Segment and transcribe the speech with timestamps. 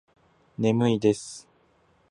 [0.57, 1.47] 眠いです。